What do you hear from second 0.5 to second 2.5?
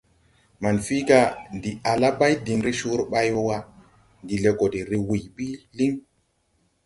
Manfii: «Ndi ala bay